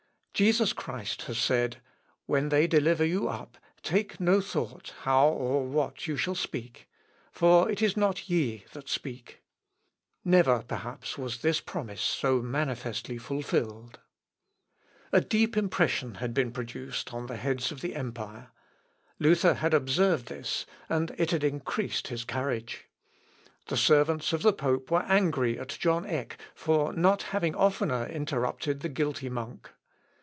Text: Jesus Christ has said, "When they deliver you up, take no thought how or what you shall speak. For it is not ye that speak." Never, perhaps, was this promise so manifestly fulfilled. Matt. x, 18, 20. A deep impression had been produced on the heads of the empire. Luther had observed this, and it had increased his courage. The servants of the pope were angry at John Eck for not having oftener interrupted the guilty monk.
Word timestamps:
Jesus 0.33 0.73
Christ 0.73 1.23
has 1.23 1.37
said, 1.37 1.81
"When 2.25 2.49
they 2.49 2.65
deliver 2.65 3.05
you 3.05 3.27
up, 3.29 3.59
take 3.83 4.19
no 4.19 4.41
thought 4.41 4.91
how 5.01 5.27
or 5.27 5.63
what 5.67 6.07
you 6.07 6.17
shall 6.17 6.33
speak. 6.33 6.89
For 7.31 7.69
it 7.69 7.79
is 7.79 7.95
not 7.95 8.27
ye 8.27 8.65
that 8.73 8.89
speak." 8.89 9.43
Never, 10.25 10.63
perhaps, 10.63 11.15
was 11.15 11.43
this 11.43 11.59
promise 11.61 12.01
so 12.01 12.41
manifestly 12.41 13.19
fulfilled. 13.19 13.99
Matt. 15.13 15.25
x, 15.25 15.25
18, 15.25 15.25
20. 15.25 15.25
A 15.25 15.29
deep 15.29 15.57
impression 15.57 16.15
had 16.15 16.33
been 16.33 16.51
produced 16.51 17.13
on 17.13 17.27
the 17.27 17.37
heads 17.37 17.71
of 17.71 17.81
the 17.81 17.93
empire. 17.95 18.47
Luther 19.19 19.53
had 19.55 19.75
observed 19.75 20.25
this, 20.25 20.65
and 20.89 21.11
it 21.19 21.29
had 21.29 21.43
increased 21.43 22.07
his 22.07 22.23
courage. 22.23 22.87
The 23.67 23.77
servants 23.77 24.33
of 24.33 24.41
the 24.41 24.53
pope 24.53 24.89
were 24.89 25.03
angry 25.03 25.59
at 25.59 25.67
John 25.79 26.03
Eck 26.03 26.35
for 26.55 26.93
not 26.93 27.21
having 27.23 27.53
oftener 27.53 28.07
interrupted 28.07 28.79
the 28.79 28.89
guilty 28.89 29.29
monk. 29.29 29.69